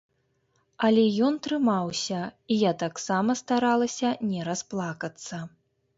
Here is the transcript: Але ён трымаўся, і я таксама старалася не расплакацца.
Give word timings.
Але 0.87 1.03
ён 1.27 1.33
трымаўся, 1.47 2.21
і 2.55 2.59
я 2.61 2.71
таксама 2.85 3.31
старалася 3.43 4.15
не 4.31 4.41
расплакацца. 4.49 5.37